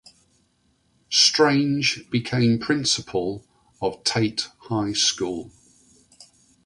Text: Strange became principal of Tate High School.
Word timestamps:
Strange 1.11 2.09
became 2.09 2.57
principal 2.57 3.45
of 3.83 4.03
Tate 4.03 4.47
High 4.61 4.93
School. 4.93 5.51